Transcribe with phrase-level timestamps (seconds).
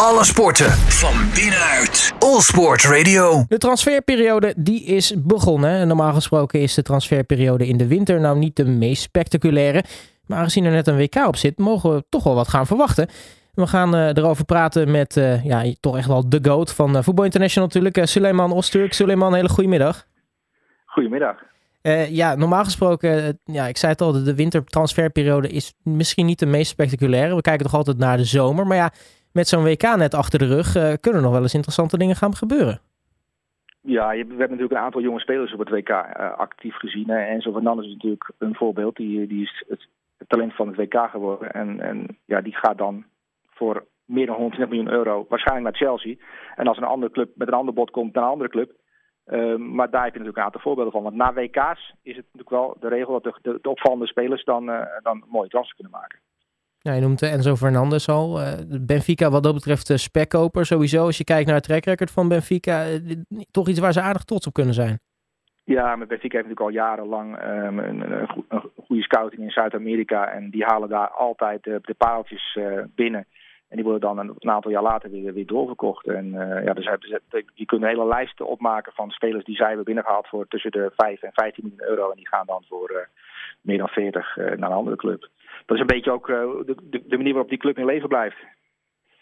[0.00, 2.14] Alle sporten van binnenuit.
[2.18, 3.44] All Sport Radio.
[3.48, 5.88] De transferperiode die is begonnen.
[5.88, 9.84] Normaal gesproken is de transferperiode in de winter nou niet de meest spectaculaire.
[10.26, 13.08] Maar aangezien er net een WK op zit, mogen we toch wel wat gaan verwachten.
[13.54, 17.02] We gaan uh, erover praten met uh, ja, toch echt wel de GOAT van uh,
[17.02, 18.06] Voetbal International natuurlijk.
[18.06, 18.92] Suleiman Osturk.
[18.92, 20.06] Suleiman, hele goede middag.
[20.86, 21.36] Goedemiddag.
[22.08, 26.70] ja, normaal gesproken, ja, ik zei het al, de wintertransferperiode is misschien niet de meest
[26.70, 27.34] spectaculaire.
[27.34, 28.66] We kijken toch altijd naar de zomer.
[28.66, 28.92] Maar ja,
[29.36, 32.34] met zo'n WK net achter de rug kunnen er nog wel eens interessante dingen gaan
[32.34, 32.80] gebeuren.
[33.80, 35.90] Ja, je, we hebben natuurlijk een aantal jonge spelers op het WK
[36.36, 37.08] actief gezien.
[37.08, 37.18] Hè.
[37.18, 38.96] En zo van is natuurlijk een voorbeeld.
[38.96, 39.88] Die, die is het,
[40.26, 41.52] talent van het WK geworden.
[41.52, 43.04] En, en ja, die gaat dan
[43.50, 46.14] voor meer dan 120 miljoen euro waarschijnlijk naar Chelsea.
[46.56, 48.70] En als een andere club met een ander bod komt naar een andere club.
[49.26, 51.02] Uh, maar daar heb je natuurlijk een aantal voorbeelden van.
[51.02, 54.70] Want na WK's is het natuurlijk wel de regel dat de, de, opvallende spelers dan,
[54.70, 56.18] uh, dan mooie transfer kunnen maken.
[56.86, 58.40] Ja, je noemt Enzo Fernandes al.
[58.40, 61.04] Uh, Benfica wat dat betreft de spekkoper sowieso.
[61.04, 62.84] Als je kijkt naar het trackrecord van Benfica,
[63.50, 64.98] toch iets waar ze aardig trots op kunnen zijn.
[65.64, 68.28] Ja, met Benfica heeft natuurlijk al jarenlang um, een,
[68.86, 70.32] goede scouting in Zuid-Amerika.
[70.32, 72.58] En die halen daar altijd de, de pareltjes
[72.94, 73.26] binnen.
[73.68, 76.06] En die worden dan een, aantal jaar later weer, weer doorverkocht.
[76.06, 76.30] En
[76.64, 76.90] ja, dus
[77.54, 80.92] je kunt een hele lijst opmaken van spelers die zij hebben binnengehaald voor tussen de
[80.96, 82.10] 5 en 15 miljoen euro.
[82.10, 83.08] En die gaan dan voor
[83.66, 85.28] meer dan 40 uh, naar een andere club.
[85.66, 88.36] Dat is een beetje ook de, de, de, manier waarop die club in leven blijft.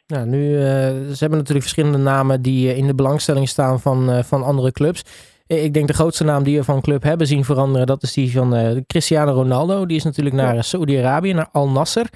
[0.06, 4.72] Nou, nu, ze hebben natuurlijk verschillende namen die in de belangstelling staan van, van andere
[4.72, 5.32] clubs.
[5.46, 8.32] Ik denk de grootste naam die we van club hebben zien veranderen, dat is die
[8.32, 9.86] van Cristiano Ronaldo.
[9.86, 12.06] Die is natuurlijk naar Saudi-Arabië, naar Al Nasser.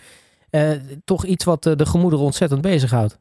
[1.04, 3.20] Toch iets wat de gemoederen ontzettend bezighoudt.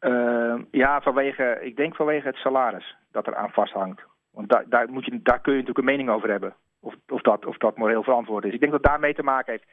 [0.00, 4.00] Uh, ja, vanwege, ik denk vanwege het salaris dat er aan vasthangt.
[4.30, 6.54] Want daar, daar, moet je, daar kun je natuurlijk een mening over hebben.
[6.80, 8.52] Of, of, dat, of dat moreel verantwoord is.
[8.52, 9.64] Ik denk dat daarmee te maken heeft.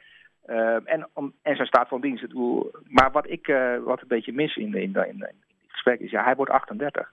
[0.84, 2.34] En, om, en zijn staat van dienst.
[2.88, 3.46] Maar wat ik
[3.84, 5.34] wat een beetje mis in, in, in, in dit
[5.68, 7.12] gesprek is, ja, hij wordt 38.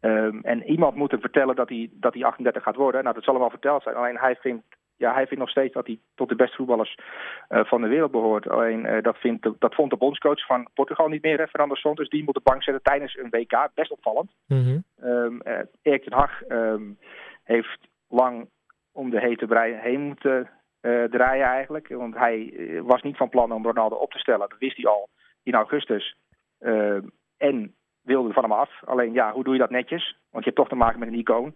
[0.00, 3.02] Um, en iemand moet hem vertellen dat hij, dat hij 38 gaat worden.
[3.02, 3.96] Nou, dat zal hem wel verteld zijn.
[3.96, 4.64] Alleen hij vindt
[4.96, 6.98] ja, hij vindt nog steeds dat hij tot de beste voetballers
[7.48, 8.48] uh, van de wereld behoort.
[8.48, 12.08] Alleen uh, dat, vindt, dat vond de bondscoach van Portugal niet meer, hè, Fernando Santos.
[12.08, 13.68] Die moet de bank zetten tijdens een WK.
[13.74, 14.30] Best opvallend.
[14.46, 15.08] Mm -hmm.
[15.08, 16.98] um, uh, Erik ten Hag um,
[17.44, 17.78] heeft
[18.08, 18.48] lang
[18.92, 20.50] om de hete brei heen moeten
[21.10, 21.88] draaien eigenlijk.
[21.88, 22.52] Want hij
[22.82, 24.48] was niet van plan om Ronaldo op te stellen.
[24.48, 25.08] Dat wist hij al
[25.42, 26.16] in augustus.
[26.58, 27.02] Ehm,
[27.36, 28.70] en wilde van hem af.
[28.84, 30.18] Alleen ja, hoe doe je dat netjes?
[30.30, 31.54] Want je hebt toch te maken met een icoon.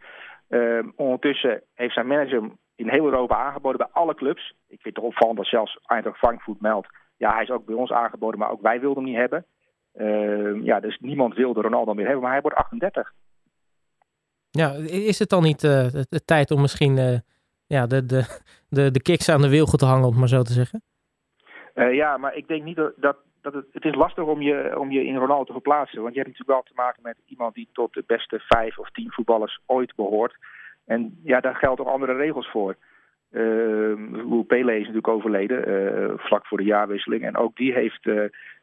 [0.96, 4.54] ondertussen heeft zijn manager in heel Europa aangeboden bij alle clubs.
[4.68, 6.88] Ik vind het opvallend dat zelfs Eintracht Frankfurt meldt.
[7.16, 9.44] Ja, hij is ook bij ons aangeboden, maar ook wij wilden hem niet hebben.
[10.64, 13.12] Ja, dus niemand wilde Ronaldo meer hebben, maar hij wordt 38.
[14.50, 17.22] Ja, is het dan niet de, tijd om misschien
[17.76, 18.22] ja, de, de,
[18.68, 20.82] de, de aan de wilgen te hangen, om maar zo te zeggen?
[21.74, 24.78] Uh, ja, maar ik denk niet dat, dat, dat het, het is lastig om je,
[24.78, 26.02] om je in Ronaldo te verplaatsen.
[26.02, 28.90] Want je hebt natuurlijk wel te maken met iemand die tot de beste vijf of
[28.90, 30.36] tien voetballers ooit behoort.
[30.86, 32.76] En ja, daar gelden ook andere regels voor.
[33.30, 37.22] Uh, Pele is natuurlijk overleden, uh, vlak voor de jaarwisseling.
[37.24, 38.22] En ook die heeft uh,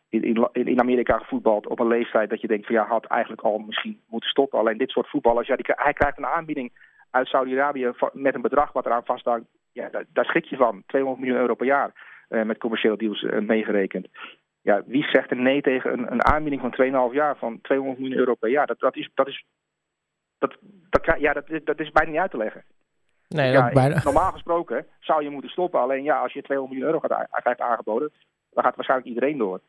[0.09, 3.41] in, in, in, Amerika gevoetbald op een leeftijd dat je denkt van ja, had eigenlijk
[3.41, 4.59] al misschien moeten stoppen.
[4.59, 6.71] Alleen dit soort voetballers, ja, die, hij krijgt een aanbieding
[7.11, 9.47] uit Saudi-Arabië met een bedrag wat eraan vasthangt.
[9.71, 10.83] Ja, daar, daar schrik je van.
[10.85, 11.91] 200 miljoen euro per jaar
[12.27, 14.07] met commerciële deals meegerekend.
[14.61, 18.19] Ja, wie zegt er nee tegen een, een aanbieding van 2,5 jaar van 200 miljoen
[18.19, 18.67] euro per jaar?
[18.67, 19.45] Dat, dat, is, dat is
[20.37, 20.57] dat,
[20.89, 22.63] dat, ja, dat, dat is bijna niet uit te leggen.
[23.27, 24.01] Nee, ja, bijna.
[24.03, 25.79] Normaal gesproken zou je moeten stoppen.
[25.79, 28.11] Alleen ja, als je 200 miljoen euro gaat, krijgt aangeboden,
[28.49, 29.61] dan gaat waarschijnlijk iedereen door.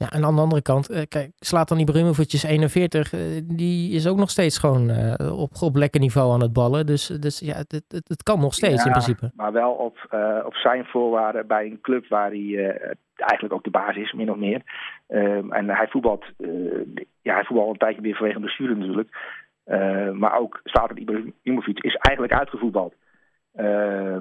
[0.00, 3.94] Ja, en aan de andere kant, eh, kijk, slaat dan die Ibrahimovic 41, eh, die
[3.94, 6.86] is ook nog steeds gewoon uh, op, op lekker niveau aan het ballen.
[6.86, 9.30] Dus, dus ja, het, het, het kan nog steeds in principe.
[9.34, 13.64] Maar wel op, uh, op zijn voorwaarden bij een club waar hij uh, eigenlijk ook
[13.64, 14.62] de baas is, min of meer.
[15.06, 16.24] Ehm, en hij voetbalt,
[17.22, 19.36] ja, hij voetbalt een tijdje weer vanwege blessure natuurlijk.
[19.66, 22.94] Uh, maar ook Slatan Ibrahimovic is eigenlijk uitgevoetbald.
[23.56, 24.16] Uh,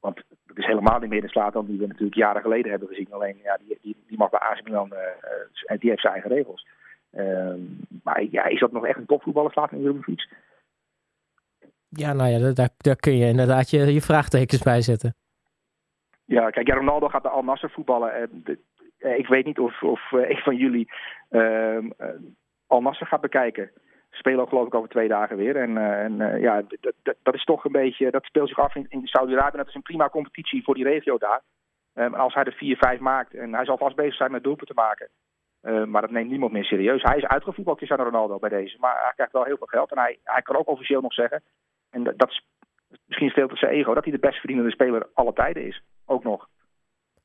[0.00, 0.22] want
[0.54, 3.08] het is helemaal niet meer de Slatan die we natuurlijk jaren geleden hebben gezien.
[3.10, 6.66] Alleen ja, die, die, die mag bij AC Milan, uh, die heeft zijn eigen regels.
[7.10, 7.60] Ehm,
[8.02, 10.28] maar ja, is dat nog echt een topvoetballer, Slatan Ibrahimovic?
[11.88, 15.14] Ja, nou ja, daar, daar kun je inderdaad je, je vraagtekens bij zetten.
[16.24, 18.14] Ja, kijk, ja, Ronaldo gaat de Al Nasser voetballen.
[18.14, 18.58] En de,
[19.16, 20.92] ik weet niet of, of een van jullie
[21.28, 21.90] ehm,
[22.66, 23.70] Al Nasser gaat bekijken
[24.16, 25.56] spelen ook geloof ik over twee dagen weer.
[25.56, 26.62] En, uh, en uh, ja,
[27.22, 29.56] dat, is toch een beetje, dat speelt zich af in, in Saudi-Arabië.
[29.56, 31.42] Dat is een prima competitie voor die regio daar.
[31.94, 34.82] Um, als hij er 4-5 maakt, en hij zal vast bezig zijn met doelpunten te
[34.82, 35.08] maken.
[35.62, 37.02] Uh, maar dat neemt niemand meer serieus.
[37.02, 38.76] Hij is uitgevoetbald, Cristiano Ronaldo, bij deze.
[38.80, 39.90] Maar hij krijgt wel heel veel geld.
[39.90, 41.42] En hij, hij kan ook officieel nog zeggen,
[41.90, 42.46] en dat, is
[43.06, 45.82] misschien veel te zijn ego, dat hij de best verdienende speler alle tijden is.
[46.06, 46.48] Ook nog.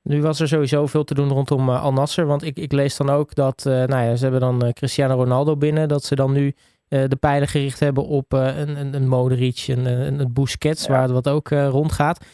[0.01, 2.25] Nu was er sowieso veel te doen rondom Al Nasser.
[2.25, 5.87] Want ik, ik lees dan ook dat, nou ja, ze hebben dan Cristiano Ronaldo binnen.
[5.87, 6.53] Dat ze dan nu
[6.89, 11.29] de pijlen gericht hebben op een, een, een Modric, een, een, een Busquets, waar wat
[11.29, 12.25] ook rondgaat.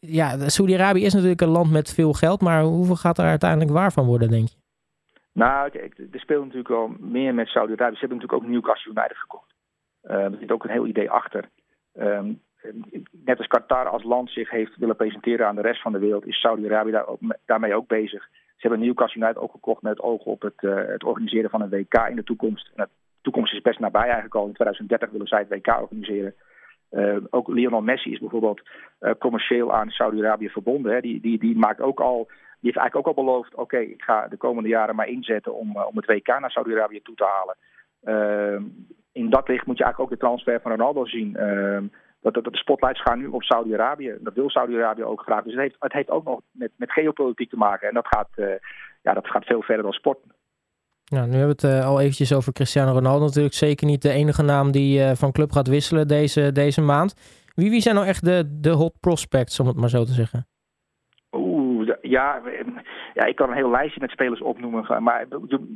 [0.00, 2.40] ja, Saudi-Arabië is natuurlijk een land met veel geld.
[2.40, 4.56] Maar hoeveel gaat er uiteindelijk waar van worden, denk je?
[5.32, 7.94] Nou, kijk, er speelt natuurlijk al meer met Saudi-Arabië.
[7.94, 9.54] Ze hebben natuurlijk ook Newcastle United gekocht.
[10.02, 11.48] Er zit ook een heel idee achter.
[11.98, 12.40] Um,
[13.10, 16.26] net als Qatar als land zich heeft willen presenteren aan de rest van de wereld,
[16.26, 17.06] is Saudi-Arabië daar
[17.44, 18.28] daarmee ook bezig.
[18.32, 21.60] Ze hebben Newcastle United ook gekocht met het oog op het, uh, het organiseren van
[21.60, 22.70] een WK in de toekomst.
[22.74, 22.88] En
[23.26, 24.46] toekomst is best nabij eigenlijk al.
[24.46, 26.34] In 2030 willen zij het WK organiseren.
[26.90, 28.60] Uh, ook Lionel Messi is bijvoorbeeld
[29.00, 30.92] uh, commercieel aan Saudi-Arabië verbonden.
[30.92, 31.00] Hè.
[31.00, 32.24] Die, die, die maakt ook al
[32.60, 35.76] die heeft eigenlijk ook al beloofd: oké, ik ga de komende jaren maar inzetten om,
[35.76, 37.56] om het WK naar Saudi-Arabië toe te halen.
[39.12, 41.32] In dat licht moet je eigenlijk ook de transfer van Ronaldo zien.
[42.20, 44.16] Dat, dat, de spotlights gaan nu op Saudi-Arabië.
[44.20, 45.42] Dat wil Saudi-Arabië ook graag.
[45.42, 47.88] Dus het heeft, het heeft ook nog met, met geopolitiek te maken.
[47.88, 48.30] En dat gaat,
[49.02, 50.18] ja, dat gaat veel verder dan sport.
[51.08, 53.24] Ja, nu hebben we het uh, al eventjes over Cristiano Ronaldo.
[53.24, 57.14] Natuurlijk zeker niet de enige naam die uh, van club gaat wisselen deze, deze maand.
[57.54, 60.46] Wie, wie zijn nou echt de, de hot prospects, om het maar zo te zeggen?
[62.08, 62.42] ja,
[63.14, 65.02] ja, ik kan een heel lijstje met spelers opnoemen.
[65.02, 65.26] Maar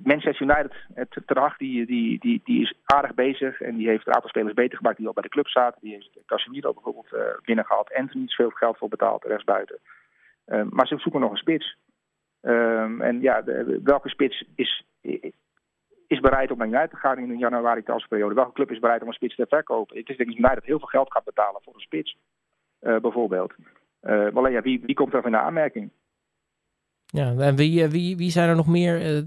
[0.02, 3.60] Manchester United, het Terag, die, die, die, die is aardig bezig.
[3.60, 5.80] En die heeft een aantal spelers beter gemaakt die al bij de club zaten.
[5.80, 7.94] Die heeft Casemiro bijvoorbeeld uh, binnengehaald.
[7.94, 9.78] Anthony is veel geld voor betaald, rechtsbuiten.
[10.46, 11.76] Uh, maar ze zoeken nog een spits.
[12.42, 13.44] Um, en ja,
[13.82, 14.84] welke spits is,
[16.06, 18.34] is bereid om naar United te gaan in een januari transferperiode?
[18.34, 19.96] Welke club is bereid om een spits te verkopen?
[19.96, 22.16] Het is denk ik United heel veel geld gaat betalen voor een spits,
[22.80, 23.52] uh, bijvoorbeeld.
[24.02, 25.90] Uh, alleen ja, wie, wie komt er van de aanmerking?
[27.06, 29.22] Ja, en wie, eh, wie, wie zijn er nog meer uh,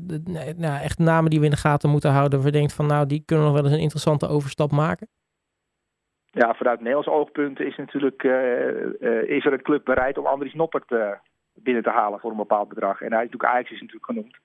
[0.57, 2.41] nou, echt namen die we in de gaten moeten houden?
[2.41, 5.07] Waar denkt van nou, die kunnen nog wel eens een interessante overstap maken?
[6.31, 8.23] Ja, vanuit Nederlands oogpunt is natuurlijk
[9.27, 10.95] is er een club bereid om Andries Noppert
[11.53, 13.01] binnen te halen voor een bepaald bedrag.
[13.01, 14.37] En hij is natuurlijk Ajax is natuurlijk genoemd.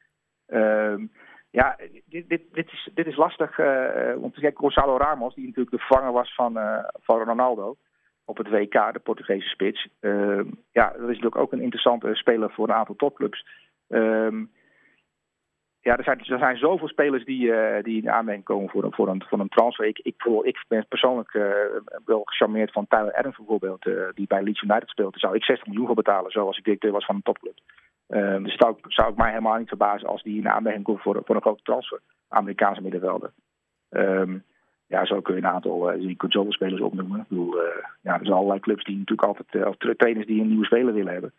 [0.49, 1.07] Ehm,
[1.51, 3.59] ja, dit, dit, dit, is, dit is lastig
[4.17, 4.59] om te zeggen.
[4.59, 6.59] Gonzalo Ramos, die natuurlijk de vervanger was van,
[7.01, 7.77] van Ronaldo
[8.29, 9.89] op het WK, de Portugese spits.
[10.01, 10.41] Uh,
[10.73, 13.47] ja, dat is natuurlijk ook een interessante speler voor een aantal topclubs.
[13.89, 14.43] Uh,
[15.81, 17.53] ja, er zijn, er zijn zoveel spelers die,
[17.83, 19.87] die in aanmerking komen voor, voor, een, voor een transfer.
[19.87, 21.33] Ik, ik, ik ben persoonlijk
[22.05, 23.83] wel gecharmeerd van Tyler Adams bijvoorbeeld,
[24.15, 25.11] die bij Leeds United speelt.
[25.11, 27.59] Daar zou ik 60 miljoen voor betalen, zoals ik directeur was van een topclub.
[28.09, 31.23] Ehm, dus zou, zou ik mij helemaal niet verbazen als die in aanmerking komt voor,
[31.25, 32.01] voor een grote transfer.
[32.29, 33.33] Amerikaanse middenvelder.
[33.91, 34.45] Um,
[34.87, 37.21] ja, zo kun je een aantal uh, zoveel spelers opnoemen.
[37.21, 37.63] Ik bedoel, uh,
[38.01, 40.95] ja, er zijn allerlei clubs die natuurlijk altijd, uh, of trainers die een nieuwe speler
[40.95, 41.33] willen hebben.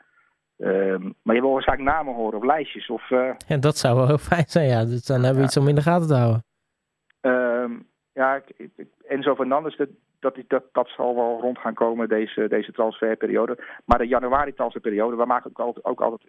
[0.58, 2.90] Uh, maar je wil waarschijnlijk namen horen of lijstjes.
[2.90, 3.10] Of,
[3.48, 4.86] ja, dat zou wel heel fijn zijn, ja.
[4.86, 6.44] Dus dan hebben we iets om in de gaten te houden.
[7.22, 7.72] Ehm,
[8.14, 8.42] ja,
[9.08, 9.90] Enzo Fernandes, dat,
[10.20, 13.58] dat, dat, dat zal wel rond gaan komen, deze, deze transferperiode.
[13.86, 16.22] Maar de januari transferperiode, we maken ook altijd, ook altijd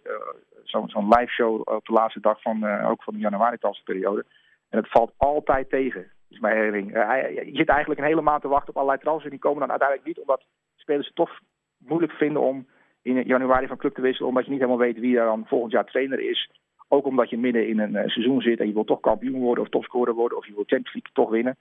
[0.65, 4.25] zo'n zo live show op de laatste dag van, ook van de januari transferperiode.
[4.69, 6.97] En het valt altijd tegen is mijn herinnering.
[6.97, 9.31] Uh, je zit eigenlijk een hele maand te wachten op allerlei transfers.
[9.31, 10.43] Die komen dan uiteindelijk niet, omdat
[10.77, 11.41] spelers het toch
[11.79, 12.67] moeilijk vinden om
[13.03, 14.29] in januari van club te wisselen.
[14.29, 16.51] Omdat je niet helemaal weet wie er dan volgend jaar trainer is.
[16.89, 19.71] Ook omdat je midden in een seizoen zit en je wil toch kampioen worden of
[19.71, 20.39] topscorer worden.
[20.39, 21.57] Of je wil Champions League toch winnen.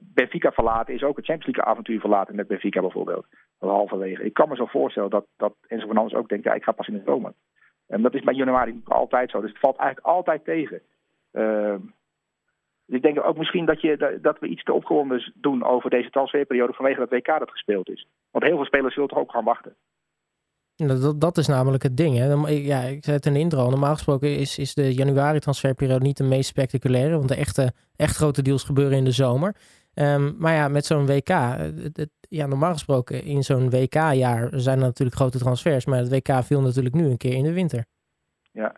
[0.00, 3.26] Benfica verlaten is ook een Champions League avontuur verlaten met Benfica bijvoorbeeld.
[3.58, 4.24] Halverwege.
[4.24, 6.88] Ik kan me zo voorstellen dat, dat Enzo Fernandes ook denkt, ja, ik ga pas
[6.88, 7.32] in de zomer.
[7.86, 9.40] En dat is bij januari altijd zo.
[9.40, 10.82] Dus het valt eigenlijk altijd tegen.
[11.32, 11.74] Uh,
[12.86, 16.10] dus ik denk ook misschien dat, je, dat we iets te opgewonden doen over deze
[16.10, 18.06] transferperiode vanwege dat WK dat gespeeld is.
[18.30, 19.76] Want heel veel spelers zullen toch ook gaan wachten.
[20.86, 22.16] Dat, dat is namelijk het ding.
[22.16, 22.32] Hè.
[22.48, 23.70] Ja, ik zei het in de intro.
[23.70, 27.16] Normaal gesproken is, is de januari transferperiode niet de meest spectaculaire.
[27.16, 29.56] Want de echte, echt grote deals gebeuren in de zomer.
[29.94, 31.28] Um, maar ja, met zo'n WK.
[31.28, 35.86] Het, ja, normaal gesproken in zo'n WK-jaar zijn er natuurlijk grote transfers.
[35.86, 37.84] Maar het WK viel natuurlijk nu een keer in de winter.
[38.52, 38.74] Ja,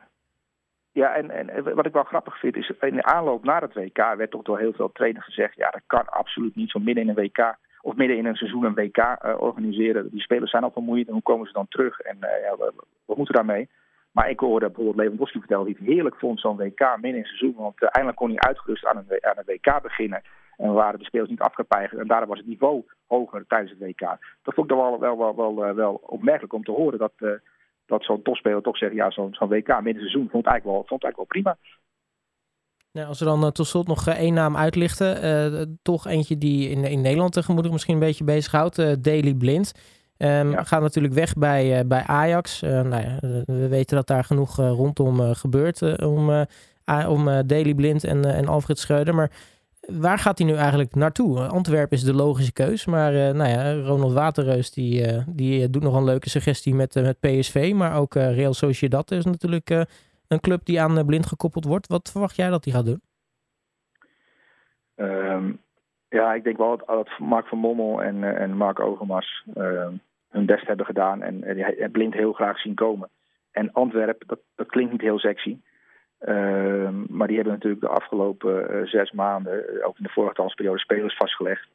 [0.92, 4.14] ja, en, en wat ik wel grappig vind is, in de aanloop naar het WK
[4.16, 7.08] werd toch door heel veel trainers gezegd, ja, dat kan absoluut niet zo midden in
[7.08, 10.10] een WK of midden in een seizoen een WK uh, organiseren.
[10.10, 12.00] Die spelers zijn al vermoeid en hoe komen ze dan terug?
[12.00, 12.72] En uh, ja, we,
[13.06, 13.68] we, moeten daarmee.
[14.12, 17.24] Maar ik hoorde bijvoorbeeld Lewandowski vertellen die het heerlijk vond zo'n WK midden in een
[17.24, 20.22] seizoen, want uh, eindelijk kon hij uitgerust aan een, aan een WK beginnen.
[20.56, 24.00] En waren de spelers niet afgepeigerd en daardoor was het niveau hoger tijdens het WK.
[24.42, 27.12] Dat vond ik dan wel, wel, wel, wel, wel opmerkelijk om te horen dat
[27.86, 31.02] dat zo'n topspeler toch zegt, ja, zo'n zo'n WK midden seizoen vond eigenlijk wel, vond
[31.04, 31.56] eigenlijk wel prima.
[32.92, 35.24] Nou, als we dan uh, tot slot nog uh, één naam uitlichten.
[35.54, 39.04] Uh, toch eentje die in, in Nederland tegenwoordig misschien een beetje bezighoudt.
[39.04, 39.72] Daily Blind.
[40.18, 40.64] Um, ja.
[40.64, 42.60] Gaat natuurlijk weg bij, bij Ajax.
[42.60, 46.46] nou ja, we weten dat daar genoeg rondom gebeurt om,
[47.06, 49.14] om Daily Blind en, en Alfred Schreuder.
[49.14, 49.30] Maar
[49.80, 51.46] waar gaat hij nu eigenlijk naartoe?
[51.46, 52.84] Antwerpen is de logische keus.
[52.84, 57.72] Maar nou ja, Ronald Waterreus die, die doet nog een leuke suggestie met, met PSV.
[57.74, 59.86] Maar ook Real Sociedad is natuurlijk
[60.32, 61.86] een club die aan Blind gekoppeld wordt.
[61.86, 63.00] Wat verwacht jij dat hij gaat doen?
[64.94, 65.52] Ehm,
[66.08, 69.92] ja, ik denk wel dat, dat Mark van Mommel en, en Mark Overmars ehm,
[70.28, 71.22] hun best hebben gedaan.
[71.22, 73.08] En, Blind heel graag zien komen.
[73.50, 75.58] En Antwerpen, dat, dat klinkt niet heel sexy.
[76.18, 80.78] Ehm, maar die hebben natuurlijk de afgelopen uh, zes maanden, ook in de vorige transperiode,
[80.78, 81.68] spelers vastgelegd.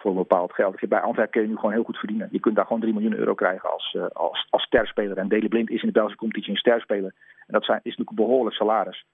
[0.00, 0.88] Voor een bepaald geld.
[0.88, 2.28] Bij Antwerpen kun je nu gewoon heel goed verdienen.
[2.30, 5.16] Je kunt daar gewoon 3 miljoen euro krijgen als, uh, als, als sterspeler.
[5.16, 7.14] En Dele Blind is in de Belgische competitie een sterspeler.
[7.46, 9.04] En dat zijn, is natuurlijk een behoorlijk salaris.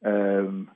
[0.00, 0.70] Um,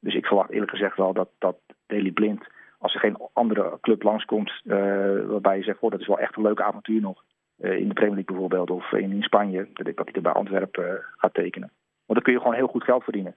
[0.00, 2.46] dus ik verwacht eerlijk gezegd wel dat, dat Dele Blind,
[2.78, 6.42] als er geen andere club langskomt, waarbij je zegt, oh, dat is wel echt een
[6.42, 7.24] leuk avontuur nog.
[7.56, 11.04] in de Premier League bijvoorbeeld, of in, in Spanje, dat, dat hij er bij Antwerpen
[11.16, 11.70] gaat tekenen.
[12.06, 13.36] Want dan kun je gewoon heel goed geld verdienen.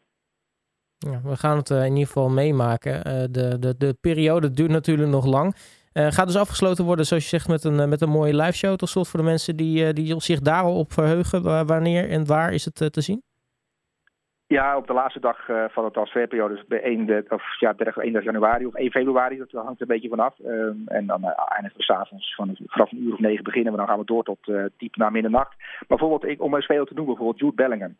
[1.10, 2.94] Ja, we gaan het uh, in ieder geval meemaken.
[2.94, 5.56] Uh, de, de, de periode duurt natuurlijk nog lang.
[5.94, 8.76] Uh, gaat dus afgesloten worden, zoals je zegt, met een, met een mooie live show.
[8.76, 11.66] Tot slot voor de mensen die, die zich daarop verheugen.
[11.66, 13.24] wanneer en waar is het te zien?
[14.48, 15.38] Ja, op de laatste dag
[15.74, 19.52] van de transferperiode, dus bij 1, de, of, ja, 31 januari of 1 februari, dat
[19.52, 20.40] hangt een beetje vanaf.
[20.40, 23.88] Ehm, en dan eindigen we s'avonds van vanaf een uur of negen beginnen we, dan
[23.88, 25.56] gaan we door tot diep na middernacht.
[25.88, 27.96] Bijvoorbeeld, ik, om een speler te noemen, bijvoorbeeld Jude Bellingham.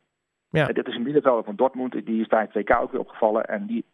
[0.52, 0.66] Ja.
[0.66, 2.06] dit is een middenvelder van Dortmund.
[2.06, 3.46] Die is tijdens het WK ook weer opgevallen.
[3.46, 3.86] En die,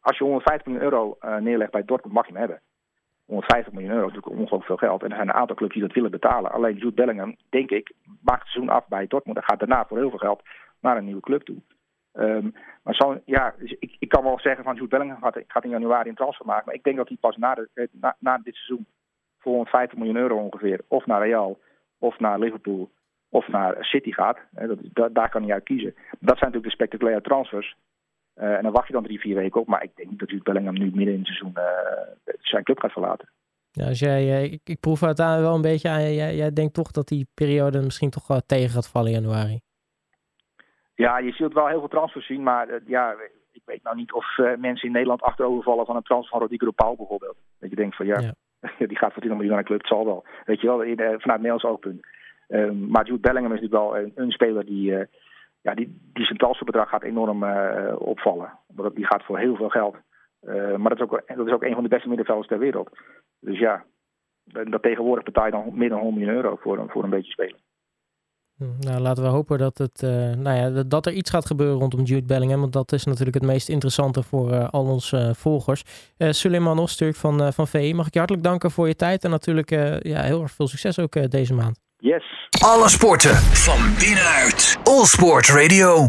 [0.00, 2.60] als je 150 miljoen euro uh, neerlegt bij Dortmund, mag je hem hebben.
[3.24, 5.02] 150 miljoen euro is natuurlijk ongelooflijk veel geld.
[5.02, 6.52] En er zijn een aantal clubs die dat willen betalen.
[6.52, 7.92] Alleen Jude Bellingham, denk ik,
[8.22, 9.38] maakt het seizoen af bij Dortmund.
[9.38, 10.42] En gaat daarna voor heel veel geld
[10.80, 11.56] naar een nieuwe club toe.
[12.12, 15.64] Um, maar zo, ja, dus ik, ik kan wel zeggen van Jude Bellingham gaat, gaat
[15.64, 16.62] in januari een transfer maken.
[16.66, 18.86] Maar ik denk dat hij pas na, de, na, na dit seizoen
[19.38, 21.58] voor 150 miljoen euro ongeveer, of naar Real
[21.98, 22.90] of naar Liverpool
[23.36, 24.38] of naar City gaat.
[24.92, 25.94] Dat, daar kan hij uit kiezen.
[25.94, 27.76] Dat zijn natuurlijk de spectaculaire transfers.
[28.36, 29.66] Uh, en dan wacht je dan drie, vier weken op.
[29.66, 32.92] Maar ik denk niet dat Bellingham nu midden in het seizoen uh, zijn club gaat
[32.92, 33.28] verlaten.
[33.70, 36.14] Ja, als jij, eh, ik, ik proef het wel een beetje aan.
[36.14, 39.60] Jij, jij denkt toch dat die periode misschien toch wel tegen gaat vallen in januari?
[40.94, 42.42] Ja, je zult wel heel veel transfers zien.
[42.42, 43.14] Maar ja,
[43.52, 44.26] ik weet nou niet of
[44.58, 47.36] mensen in Nederland achterovervallen van een transfer van Rodrigo Paul bijvoorbeeld.
[47.58, 48.34] Dat je denkt van ja, ja.
[48.86, 49.78] die gaat voor 20 miljoen naar de club.
[49.78, 50.24] Het zal wel.
[50.44, 52.06] Weet je wel, in, vanuit Nederlands oogpunt.
[52.48, 55.04] Um, maar Jude Bellingham is natuurlijk wel een, een speler die, uh,
[55.60, 58.58] ja, die, die zijn transferbedrag gaat enorm uh, opvallen.
[58.66, 59.96] Want die gaat voor heel veel geld.
[60.42, 62.90] Uh, maar dat is, ook, is ook een van de beste middenvelders ter wereld.
[63.40, 63.84] Dus ja,
[64.44, 67.56] dat tegenwoordig betaal je dan meer dan 100 miljoen euro voor, voor een beetje spelen.
[68.56, 71.78] Hm, nou, laten we hopen dat, het, uh, nou ja, dat er iets gaat gebeuren
[71.78, 72.60] rondom Jude Bellingham.
[72.60, 76.12] Want dat is natuurlijk het meest interessante voor uh, al onze uh, volgers.
[76.18, 79.24] Suleiman Osturk van, van VE, mag ik je hartelijk danken voor je tijd.
[79.24, 79.70] En natuurlijk
[80.02, 81.85] ja, heel erg veel succes ook deze maand.
[81.98, 82.22] Yes.
[82.64, 84.76] Alle sporten van binnenuit.
[84.84, 86.04] All Sport Radio.